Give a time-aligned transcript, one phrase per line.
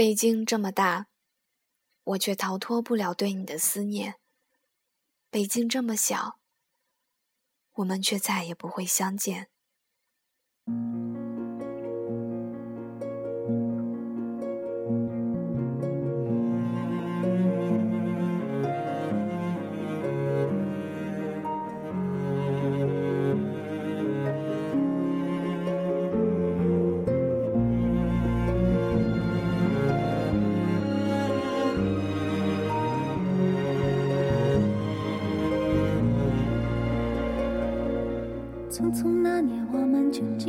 [0.00, 1.08] 北京这么大，
[2.04, 4.14] 我却逃脱不了对你的思念；
[5.28, 6.40] 北京这么小，
[7.72, 9.50] 我们却再也不会相见。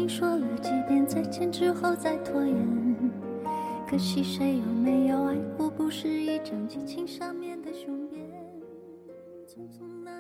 [0.01, 3.11] 们究竟说了几遍再见之后再拖延？
[3.87, 8.21] 可惜谁有没有爱过，不是一张激情上面的雄辩。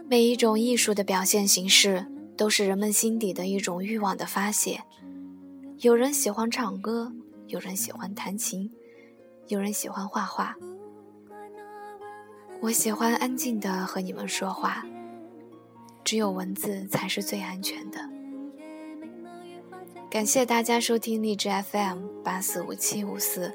[0.07, 2.05] 每一种艺术的表现形式，
[2.37, 4.81] 都是人们心底的一种欲望的发泄。
[5.79, 7.11] 有人喜欢唱歌，
[7.47, 8.69] 有人喜欢弹琴，
[9.47, 10.55] 有人喜欢画画。
[12.59, 14.85] 我喜欢安静的和你们说话。
[16.03, 17.97] 只有文字才是最安全的。
[20.11, 23.49] 感谢大家收听荔枝 FM 八四五七五四，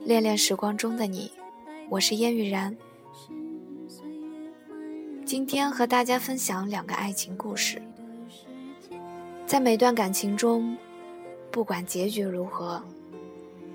[0.00, 1.30] 恋恋时光中的你，
[1.90, 2.74] 我是烟雨然。
[5.26, 7.82] 今天和大家分享两个爱情故事。
[9.44, 10.78] 在每段感情中，
[11.50, 12.82] 不管结局如何，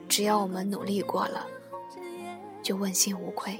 [0.10, 1.45] 只要我们努力过了，
[2.64, 3.60] 就问心无愧。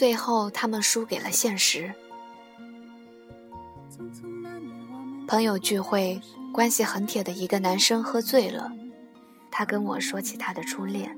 [0.00, 1.92] 最后，他们输给了现实。
[5.28, 6.18] 朋友聚会，
[6.54, 8.72] 关系很铁的一个男生喝醉了，
[9.50, 11.14] 他跟我说起他的初恋。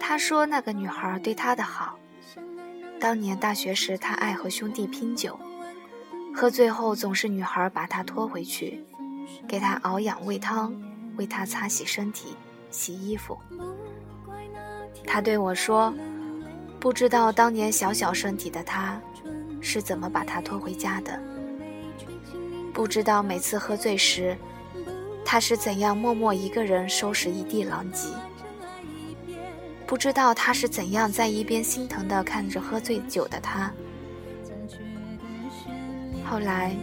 [0.00, 1.96] 他说那个女孩对他的好，
[2.98, 5.38] 当年大学时他爱和兄弟拼酒，
[6.34, 8.84] 喝醉后总是女孩把他拖回去，
[9.46, 10.74] 给他熬养胃汤，
[11.16, 12.36] 为他擦洗身体、
[12.72, 13.38] 洗衣服。
[15.06, 15.94] 他对我说。
[16.84, 19.00] 不知道当年小小身体的他，
[19.58, 21.18] 是怎么把他拖回家的？
[22.74, 24.36] 不知道每次喝醉时，
[25.24, 28.10] 他是怎样默默一个人收拾一地狼藉？
[29.86, 33.72] 不知道他是怎样在一边心疼地看着喝醉酒的他。
[36.22, 36.76] 后来，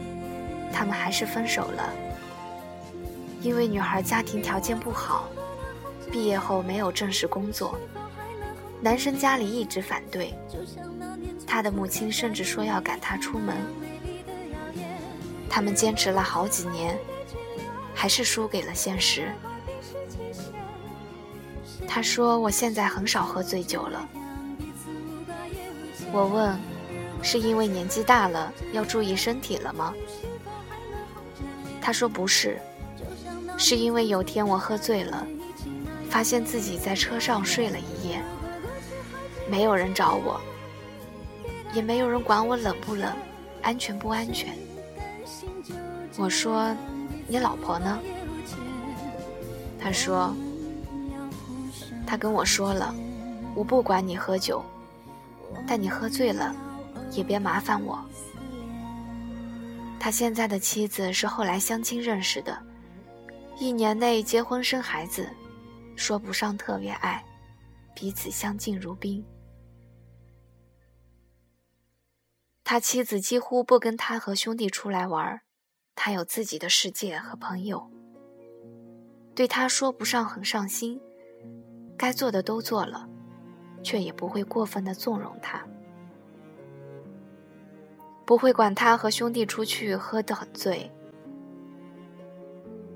[0.74, 1.94] 他们还是分手了，
[3.40, 5.30] 因为女孩家庭条件不好，
[6.12, 7.78] 毕业后没有正式工作。
[8.82, 10.34] 男生家里一直反对，
[11.46, 13.56] 他的母亲甚至说要赶他出门。
[15.48, 16.98] 他们坚持了好几年，
[17.94, 19.32] 还是输给了现实。
[21.88, 24.10] 他说：“我现在很少喝醉酒了。”
[26.12, 26.58] 我问
[27.22, 29.94] ：“是因为年纪大了，要注意身体了吗？”
[31.80, 32.60] 他说：“不是，
[33.58, 35.28] 是因为有天我喝醉了，
[36.10, 38.20] 发现自己在车上睡了一夜。”
[39.52, 40.40] 没有人找我，
[41.74, 43.14] 也没有人管我冷不冷，
[43.62, 44.58] 安全不安全。
[46.18, 46.74] 我说
[47.28, 48.00] ：“你老婆呢？”
[49.78, 50.34] 他说
[52.08, 52.96] ：“他跟我说了，
[53.54, 54.64] 我不管你喝酒，
[55.68, 56.56] 但你喝醉了，
[57.12, 58.00] 也别麻烦我。”
[60.00, 62.58] 他现在的妻子是后来相亲认识的，
[63.60, 65.28] 一年内结婚生孩子，
[65.98, 67.22] 说不上特别爱，
[67.94, 69.22] 彼此相敬如宾。
[72.64, 75.42] 他妻子几乎不跟他和兄弟出来玩，
[75.96, 77.92] 他有自己的世界和朋友。
[79.36, 81.02] 对他说不上很上心，
[81.98, 83.10] 该做的都做了，
[83.84, 85.66] 却也不会过分的纵容他，
[88.26, 90.90] 不会管他和兄弟出去喝得很醉，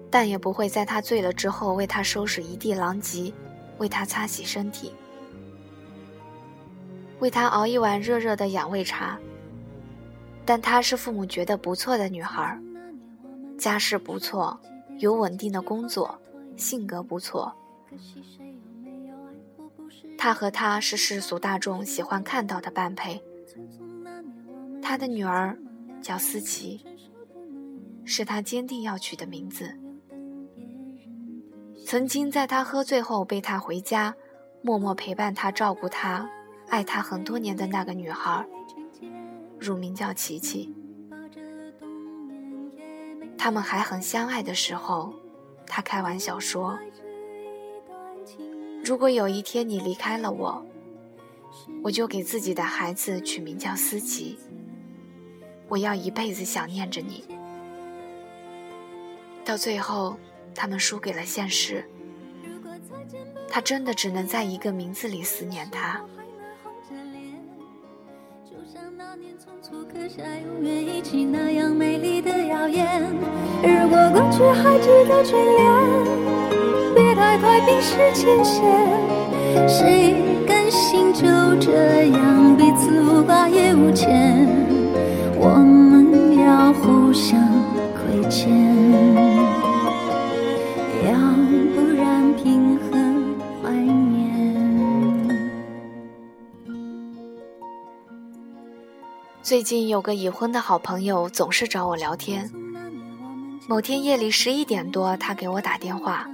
[0.09, 3.33] 但也不会在他醉了之后为他收拾一地狼藉，
[3.77, 4.93] 为他擦洗身体，
[7.19, 9.19] 为他熬一碗热热的养胃茶。
[10.45, 12.59] 但她是父母觉得不错的女孩，
[13.57, 14.59] 家世不错，
[14.99, 16.19] 有稳定的工作，
[16.55, 17.53] 性格不错。
[20.17, 23.21] 她和他是世俗大众喜欢看到的般配。
[24.81, 25.57] 他的女儿
[26.01, 26.85] 叫思琪，
[28.05, 29.75] 是他坚定要取的名字。
[31.85, 34.15] 曾经在他喝醉后背他回家，
[34.61, 36.29] 默默陪伴他、照顾他、
[36.69, 38.45] 爱他很多年的那个女孩，
[39.59, 40.73] 乳名叫琪琪。
[43.37, 45.13] 他们还很相爱的时候，
[45.67, 46.79] 他开玩笑说
[48.83, 50.65] ：“如果有一天你离开了我，
[51.83, 54.39] 我就给自己的孩子取名叫思琪。
[55.67, 57.23] 我要一辈子想念着你。”
[59.45, 60.17] 到最后，
[60.55, 61.87] 他们输给了现实。
[63.47, 66.03] 他真的只能在一个名字里思念他。
[69.67, 73.01] 初刻下永远一起那样美丽的谣言
[73.63, 78.63] 如果过去还值得眷恋，别太快冰释前嫌。
[79.67, 81.25] 谁甘心就
[81.59, 84.47] 这样彼此无挂也无牵？
[85.35, 86.71] 我们要
[99.55, 102.51] 最近有个已婚的好朋友总是找我聊天。
[103.69, 106.27] 某天夜里十一点多，他给我打电话，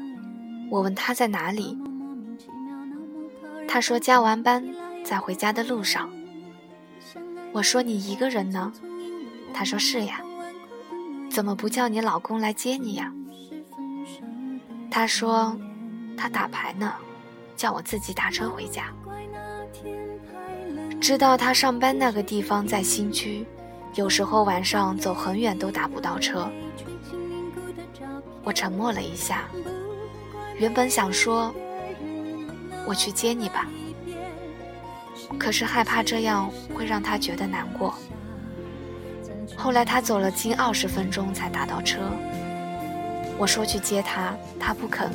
[0.71, 1.77] 我问他在哪里，
[3.67, 4.67] 他说加完班
[5.05, 6.09] 在回家的路上。
[7.51, 8.73] 我说你一个人呢？
[9.53, 10.21] 他说是呀。
[11.29, 13.13] 怎么不叫你老公来接你呀？
[14.89, 15.55] 他说
[16.17, 16.91] 他打牌呢，
[17.55, 18.91] 叫我自己打车回家。
[21.01, 23.43] 知道他上班那个地方在新区，
[23.95, 26.47] 有时候晚上走很远都打不到车。
[28.43, 29.45] 我沉默了一下，
[30.59, 31.51] 原本想说
[32.85, 33.67] 我去接你吧，
[35.39, 37.95] 可是害怕这样会让他觉得难过。
[39.57, 41.99] 后来他走了近二十分钟才打到车，
[43.39, 45.09] 我说去接他，他不肯，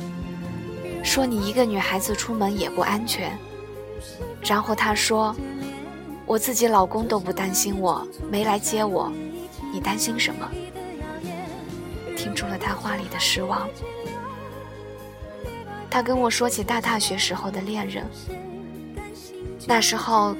[1.01, 3.31] 说你一个女孩子出门也不安全。
[4.43, 5.33] 然后他说。
[6.27, 9.09] 我自己老公都不担心我没来接我，
[9.73, 10.51] 你担心什么？
[12.17, 13.67] 听出了他话里的失望。
[15.89, 18.05] 他跟我说起大大学时候的恋人，
[19.65, 20.35] 那时候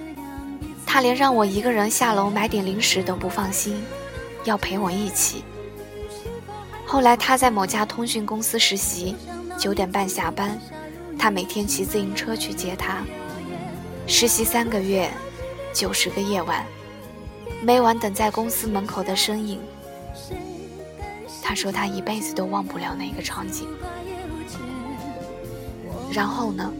[0.86, 3.82] 他连让我一个人下楼买点零食都不放心，
[4.44, 5.46] 要陪我一起。
[6.86, 9.16] 后来他在某家通讯公司实习，
[9.58, 10.60] 九点半下班，
[11.18, 12.98] 他每天骑自行车去接他。
[14.06, 15.10] 实习三个月。
[15.74, 16.66] 九十个夜晚，
[17.62, 19.60] 每晚等在公司门口的身影。
[21.44, 23.68] 他说他一辈子都忘不了那个场景。
[26.12, 26.74] 然后呢？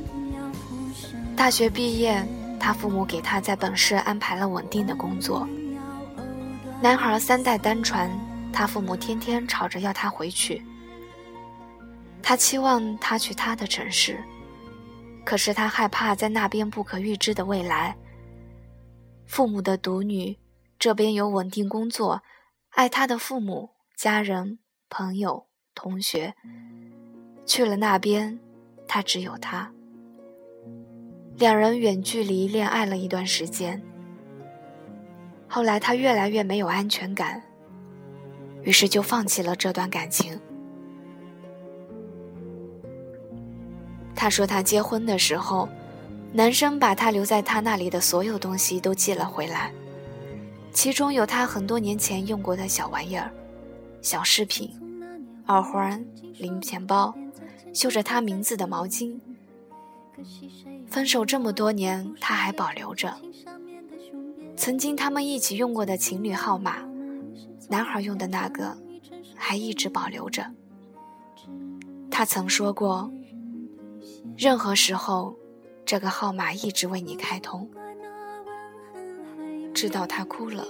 [1.36, 2.26] 大学毕业，
[2.60, 5.48] 他父母给他在本市安排了稳定的工作。
[6.82, 8.10] 男孩三代单传，
[8.52, 10.64] 他父母天天吵着要他回去。
[12.24, 14.22] 他期望他去他的城市，
[15.24, 17.96] 可是他害怕在那边不可预知的未来。
[19.28, 20.40] 父母的独女，
[20.80, 22.24] 这边有稳定工作，
[22.70, 24.60] 爱他的父母、家人、
[24.90, 26.34] 朋友、同学。
[27.46, 28.40] 去了那边，
[28.88, 29.72] 他只有他。
[31.36, 33.84] 两人远距离恋爱了一段时间，
[35.48, 37.44] 后来他越来越没有安全感，
[38.64, 40.40] 于是就放弃了这段感情。
[44.16, 45.68] 他说他结婚的时候。
[46.38, 49.74] 男生把他留在他那里的所有东西都寄了回来，
[50.72, 53.32] 其中有他很多年前用过的小玩意儿、
[54.04, 54.72] 小饰品、
[55.48, 56.06] 耳环、
[56.38, 57.12] 零钱包、
[57.74, 59.20] 绣着他名字的毛巾。
[60.86, 63.12] 分手这么多年，他还保留着。
[64.56, 66.88] 曾经他们一起用过的情侣号码，
[67.68, 68.78] 男孩用的那个，
[69.36, 70.46] 还一直保留着。
[72.12, 73.12] 他曾说过，
[74.38, 75.36] 任何时候。
[75.88, 77.66] 这个号码一直为你开通，
[79.74, 80.68] 知道他哭了，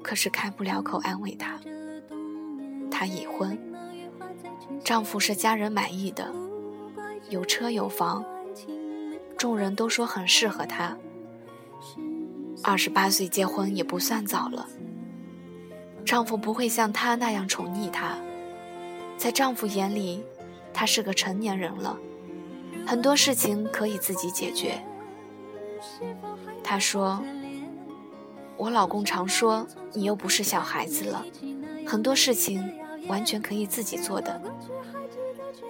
[0.00, 1.58] 可是开不了口安慰他。
[2.88, 3.58] 他已婚，
[4.84, 6.32] 丈夫是家人满意的，
[7.30, 8.24] 有车有房，
[9.36, 10.96] 众人都说很适合他。
[12.62, 14.68] 二十八岁结婚也不算早了，
[16.04, 18.16] 丈夫不会像他那样宠溺她，
[19.16, 20.22] 在丈夫眼里，
[20.72, 21.98] 她是个成年人了。
[22.90, 24.82] 很多事情可以自己解决。
[26.60, 27.22] 他说
[28.58, 31.24] ：“我老公常说你又不是小孩子了，
[31.86, 34.42] 很多事情完全可以自己做的。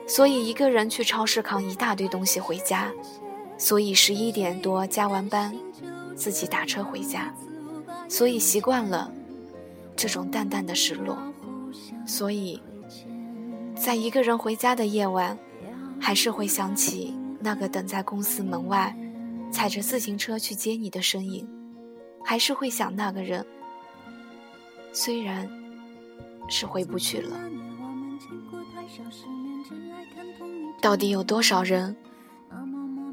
[0.08, 2.90] 所以一个人去超市扛一大堆东西回家，
[3.58, 5.54] 所以十一点多加完班，
[6.16, 7.34] 自己打车回家，
[8.08, 9.12] 所以习惯了
[9.94, 11.18] 这种淡淡的失落，
[12.06, 12.62] 所以。”
[13.76, 15.38] 在一个人回家的夜晚，
[16.00, 18.96] 还是会想起那个等在公司门外，
[19.52, 21.46] 踩着自行车去接你的身影，
[22.24, 23.44] 还是会想那个人。
[24.92, 25.48] 虽然
[26.48, 27.36] 是回不去了。
[30.80, 31.94] 到底有多少人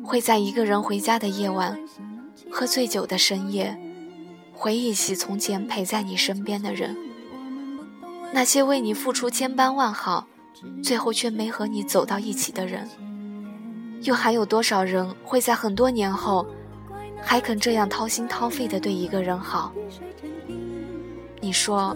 [0.04, 1.78] 会在一个人回家的夜晚，
[2.50, 3.78] 喝醉酒的深夜，
[4.54, 6.98] 回忆起从前陪在你身边的人，
[8.34, 10.28] 那些为你付出千般万好，
[10.84, 12.88] 最后却没和你走到一起的人？
[14.04, 16.46] 又还有多少人会在很多年后，
[17.22, 19.72] 还肯这样掏心掏肺的对一个人好？
[21.42, 21.96] 你说，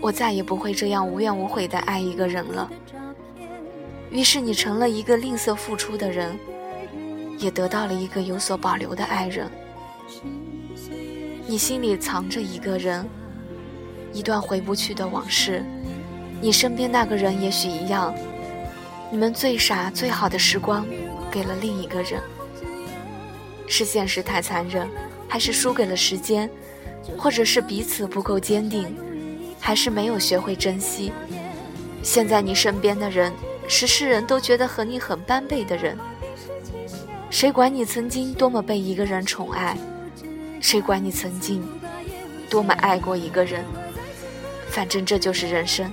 [0.00, 2.70] 我再也不会这样无怨无悔的爱一个人了。
[4.10, 6.38] 于是你成了一个吝啬付出的人，
[7.38, 9.50] 也得到了一个有所保留的爱人。
[11.46, 13.08] 你心里藏着一个人，
[14.12, 15.64] 一段回不去的往事。
[16.40, 18.14] 你身边那个人也许一样，
[19.10, 20.86] 你们最傻最好的时光
[21.30, 22.20] 给了另一个人。
[23.66, 24.88] 是现实太残忍，
[25.28, 26.48] 还是输给了时间，
[27.18, 28.96] 或者是彼此不够坚定，
[29.58, 31.12] 还是没有学会珍惜？
[32.02, 33.32] 现在你身边的人。
[33.68, 35.98] 是世人都觉得和你很般配的人，
[37.30, 39.76] 谁管你曾经多么被一个人宠爱，
[40.60, 41.68] 谁管你曾经
[42.48, 43.64] 多么爱过一个人，
[44.68, 45.92] 反正这就是人生。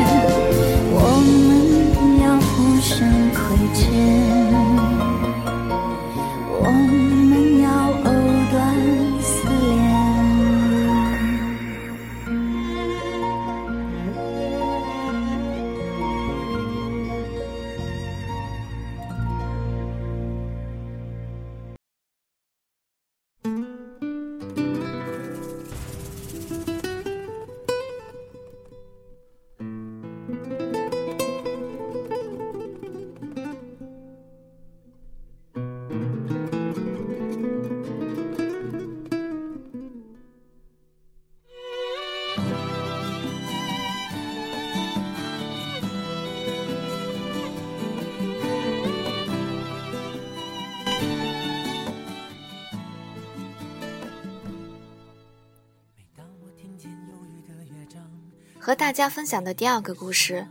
[58.71, 60.47] 和大家分享的第二个故事，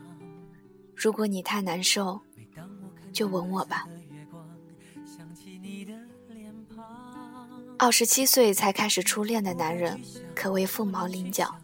[0.95, 2.21] 如果你太难受，
[3.15, 3.89] 就吻我吧。
[7.79, 9.99] 二十七岁才开始初恋的男人，
[10.35, 11.57] 可谓凤毛麟角。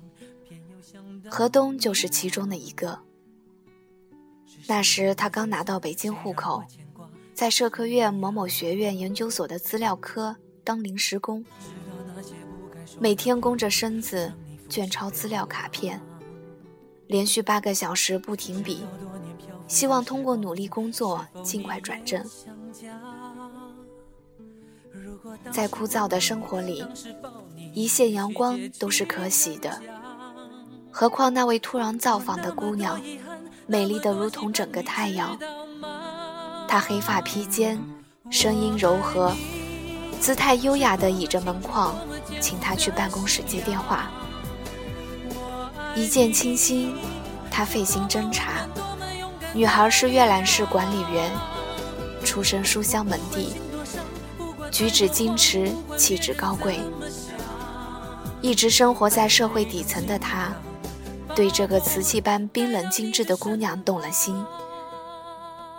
[1.28, 3.00] 河东就是其中的一个。
[4.66, 6.64] 那时他刚拿到北京户口，
[7.34, 10.34] 在社科院某某学院研究所的资料科
[10.64, 11.44] 当临时工，
[12.98, 14.32] 每天弓着身子
[14.70, 16.00] 卷抄资料卡片。
[17.06, 18.84] 连续八个小时不停笔，
[19.68, 22.24] 希望通过努力工作尽快转正。
[25.50, 26.84] 在枯燥的生活里，
[27.74, 29.80] 一线阳光都是可喜的，
[30.90, 33.00] 何况那位突然造访的姑娘，
[33.66, 35.38] 美丽的如同整个太阳。
[36.68, 37.78] 她黑发披肩，
[38.30, 39.32] 声音柔和，
[40.20, 41.94] 姿态优雅的倚着门框，
[42.40, 44.10] 请他去办公室接电话。
[45.96, 46.94] 一见倾心，
[47.50, 48.68] 他费心侦查。
[49.54, 51.32] 女孩是阅览室管理员，
[52.22, 53.54] 出身书香门第，
[54.70, 56.78] 举止矜持，气质高贵。
[58.42, 60.54] 一直生活在社会底层的他，
[61.34, 64.44] 对这个瓷器般冰冷精致的姑娘动了心。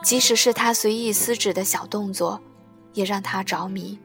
[0.04, 2.42] 即使是他随意撕纸的小动作，
[2.94, 4.00] 也让他着迷。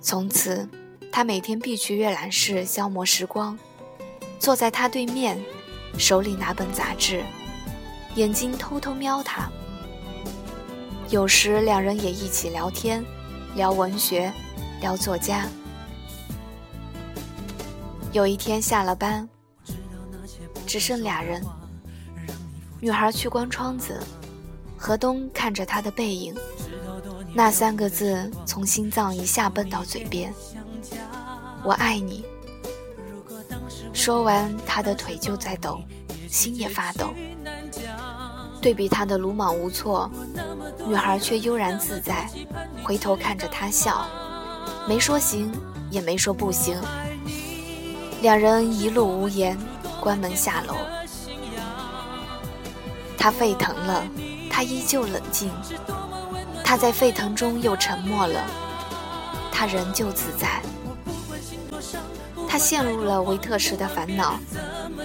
[0.00, 0.68] 从此，
[1.12, 3.56] 他每天必去阅览室消磨时光。
[4.38, 5.42] 坐在他对面，
[5.98, 7.24] 手里拿本杂志，
[8.14, 9.50] 眼睛偷偷瞄他。
[11.08, 13.04] 有时两人也一起聊天，
[13.54, 14.32] 聊文学，
[14.80, 15.46] 聊作家。
[18.12, 19.28] 有一天下了班，
[20.66, 21.42] 只剩俩人，
[22.80, 24.00] 女孩去关窗子，
[24.76, 26.34] 河东看着她的背影，
[27.34, 30.32] 那三个字从心脏一下蹦到嘴边
[31.62, 32.24] ：“我爱你。”
[33.96, 35.80] 说完，他的腿就在抖，
[36.28, 37.14] 心也发抖。
[38.60, 40.08] 对比他的鲁莽无措，
[40.86, 42.28] 女孩却悠然自在，
[42.84, 44.06] 回头看着他笑，
[44.86, 45.50] 没说行，
[45.90, 46.78] 也没说不行。
[48.20, 49.56] 两人一路无言，
[49.98, 50.74] 关门下楼。
[53.16, 54.04] 他沸腾了，
[54.50, 55.48] 他依旧冷静；
[56.62, 58.44] 他在沸腾中又沉默了，
[59.50, 60.60] 他仍旧自在。
[62.56, 64.40] 他陷入了维特时的烦恼，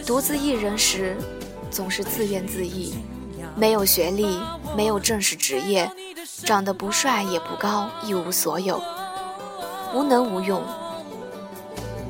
[0.07, 1.17] 独自一人时，
[1.69, 2.93] 总是自怨自艾。
[3.57, 4.39] 没有学历，
[4.73, 5.91] 没有正式职业，
[6.45, 8.81] 长得不帅也不高，一无所有，
[9.93, 10.63] 无能无用。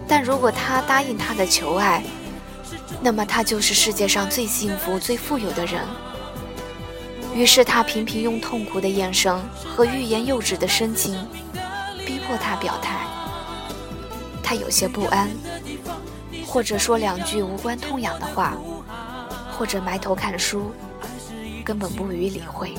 [0.07, 2.03] 但如果他答应他的求爱，
[3.01, 5.81] 那么他就是世界上最幸福、最富有的人。
[7.33, 9.41] 于是他频频用痛苦的眼神
[9.75, 11.17] 和欲言又止的深情，
[12.05, 13.00] 逼迫他表态。
[14.51, 15.29] 他有些不安，
[16.45, 18.57] 或者说两句无关痛痒的话，
[19.57, 20.73] 或者埋头看书。
[21.63, 22.73] 根本不予理会，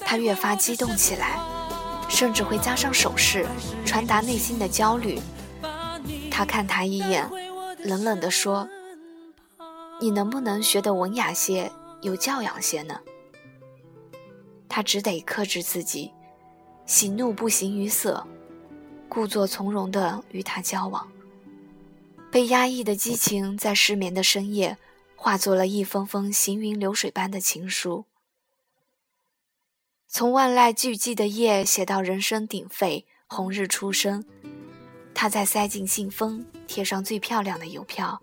[0.00, 1.38] 他越发激动起来，
[2.08, 3.44] 甚至会加上手势，
[3.84, 5.20] 传达内心的焦虑。
[6.30, 7.28] 他看他一眼，
[7.84, 8.66] 冷冷地说
[10.00, 12.98] ：“你能不能学得文雅些，有教养些呢？”
[14.66, 16.10] 他只得克制自己，
[16.86, 18.26] 喜怒不形于色，
[19.10, 21.06] 故作从容地与他交往。
[22.32, 24.78] 被压抑的激情在失眠的深夜。
[25.22, 28.06] 化作了一封封行云流水般的情书，
[30.08, 34.24] 从万籁俱寂的夜写到人声鼎沸、红日初升。
[35.12, 38.22] 他再塞进信封，贴上最漂亮的邮票，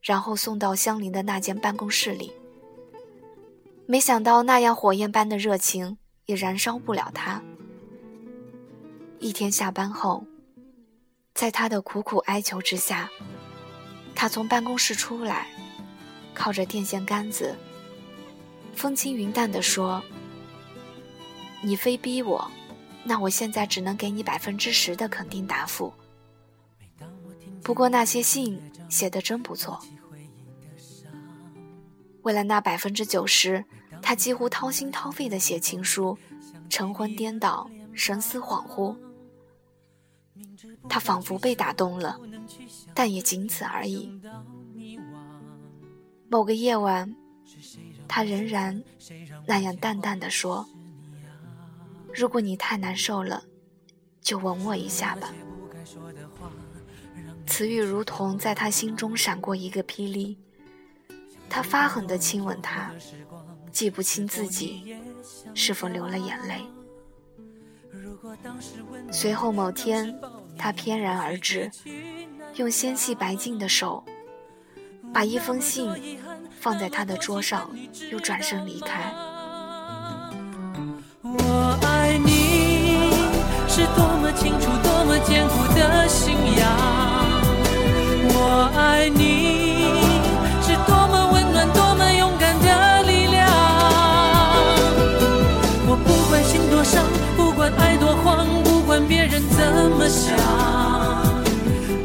[0.00, 2.32] 然后送到相邻的那间办公室里。
[3.84, 7.42] 没想到那样火焰般的热情也燃烧不了他。
[9.18, 10.26] 一天下班后，
[11.34, 13.10] 在他的苦苦哀求之下，
[14.14, 15.48] 他从办公室出来。
[16.34, 17.56] 靠着电线杆子，
[18.74, 20.02] 风轻云淡地说
[21.64, 22.50] ：“你非逼我，
[23.04, 25.94] 那我现在只能给你百分之十的肯定答复。
[27.62, 29.80] 不过那些信写的真不错。
[32.20, 33.64] 为了那百分之九十，
[34.02, 36.18] 他几乎掏心掏肺的写情书，
[36.68, 38.96] 晨昏颠倒，神思恍惚。
[40.88, 42.20] 他仿佛被打动了，
[42.94, 44.20] 但也仅此而已。”
[46.28, 47.14] 某个夜晚，
[48.06, 48.82] 他仍然
[49.46, 50.68] 那样淡淡的说
[52.14, 53.44] ：“如果你太难受了，
[54.20, 55.32] 就吻我一下吧。”
[57.46, 60.36] 词语如同在他心中闪过一个霹雳，
[61.48, 62.92] 他发狠地亲吻她，
[63.70, 64.96] 记不清自己
[65.54, 66.60] 是否流了眼泪。
[69.10, 70.14] 随后某天，
[70.58, 71.70] 他翩然而至，
[72.56, 74.04] 用纤细白净的手。
[75.14, 76.18] 把一封信
[76.60, 77.70] 放在他的桌上，
[78.10, 79.12] 又转身离开。
[81.22, 83.10] 我爱你
[83.68, 86.05] 是多么清楚、多么坚固的
[100.06, 100.36] 么想，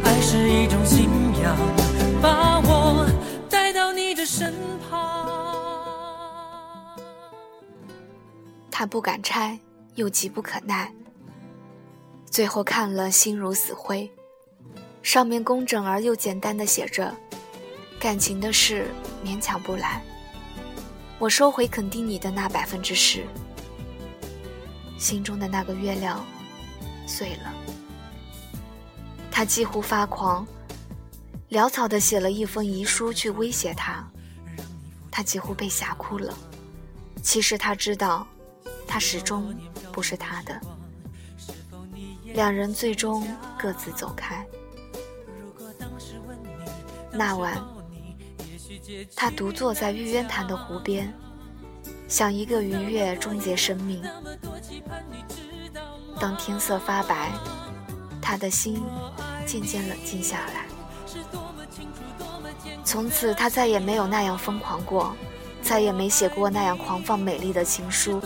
[0.03, 1.07] 爱是一种信
[1.43, 1.55] 仰。
[2.19, 3.07] 把我
[3.47, 4.25] 带到你的。
[4.25, 4.55] 身
[4.89, 6.97] 旁。
[8.71, 9.59] 他不敢拆，
[9.93, 10.91] 又急不可耐。
[12.25, 14.11] 最后看了，心如死灰。
[15.03, 17.15] 上面工整而又简单的写着
[18.01, 18.87] ：“感情的事
[19.23, 20.01] 勉强不来。”
[21.19, 23.27] 我收回肯定你的那百分之十。
[24.97, 26.25] 心中的那个月亮
[27.05, 27.53] 碎了。
[29.41, 30.45] 他几乎发狂，
[31.49, 34.07] 潦草的写了一封遗书去威胁他。
[35.09, 36.31] 他几乎被吓哭了。
[37.23, 38.27] 其实他知道，
[38.87, 39.51] 他始终
[39.91, 40.61] 不是他的。
[42.35, 43.27] 两人最终
[43.57, 44.45] 各自走开。
[47.11, 47.59] 那晚，
[49.15, 51.11] 他独坐在玉渊潭的湖边，
[52.07, 54.03] 想一个鱼跃终结生命。
[56.19, 57.31] 当天色发白，
[58.21, 58.79] 他的心
[59.51, 60.65] 渐渐冷静下来。
[62.85, 65.13] 从此，他再也没有那样疯狂过，
[65.61, 68.21] 再也没写过那样狂放美丽的情书。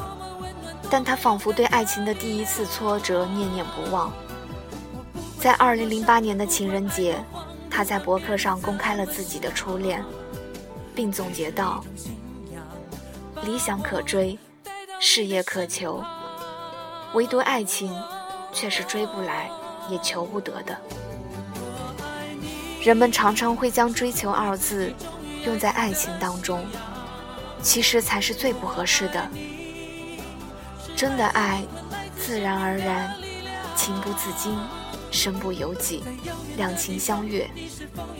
[0.88, 4.14] 但他仿佛对爱情的第一次挫折念念不忘。
[5.40, 7.18] 在2008年的情人节，
[7.72, 10.06] 他在博客上公开了自己的初恋，
[10.94, 11.84] 并总结道
[13.42, 14.38] ：“理想可追，
[15.00, 16.04] 事业可求，
[17.16, 17.92] 唯独爱情，
[18.54, 19.50] 却是追不来，
[19.90, 20.78] 也求不得的。”
[22.86, 24.94] 人们常常会将“追求”二字
[25.44, 26.64] 用在爱情当中，
[27.60, 29.28] 其实才是最不合适的。
[30.96, 31.64] 真的爱，
[32.16, 33.12] 自然而然，
[33.76, 34.56] 情不自禁，
[35.10, 36.04] 身不由己，
[36.58, 37.50] 两情相悦，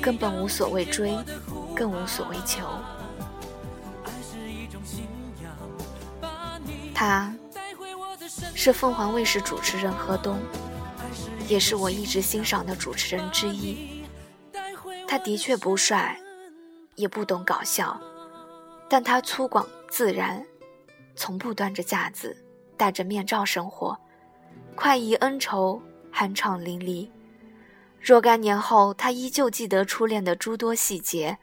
[0.02, 1.16] 根本无所谓追，
[1.76, 2.68] 更无所谓求。
[6.92, 7.32] 他
[8.56, 10.40] 是凤凰卫视主持人何东，
[11.48, 13.95] 也是我一直欣赏的主持人之一。
[15.08, 16.20] 他的确不帅，
[16.96, 18.00] 也不懂搞笑，
[18.90, 20.46] 但他粗犷自然，
[21.16, 22.36] 从不端着架子，
[22.76, 23.98] 戴着面罩生活，
[24.76, 25.82] 快意恩仇，
[26.14, 27.10] 酣畅淋漓。
[28.02, 31.38] 若干年后，他依旧记得初恋的诸多细节，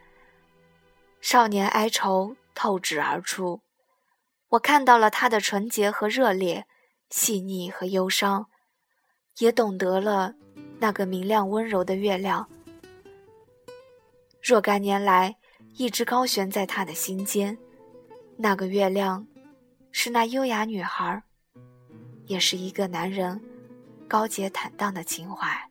[1.20, 3.60] 少年哀愁透指而出。
[4.50, 6.66] 我看到了他的纯洁和热烈，
[7.10, 8.46] 细腻和忧伤，
[9.38, 10.34] 也懂得了
[10.78, 12.48] 那个明亮温柔的月亮。
[14.42, 15.36] 若干年来，
[15.74, 17.56] 一直高悬在他的心间。
[18.36, 19.24] 那个月亮，
[19.92, 21.22] 是那优雅女孩，
[22.26, 23.40] 也是一个男人
[24.08, 25.70] 高洁坦荡的情怀。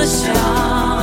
[0.00, 0.99] 的想